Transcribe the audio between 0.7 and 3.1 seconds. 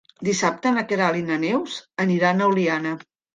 na Queralt i na Neus aniran a Oliana.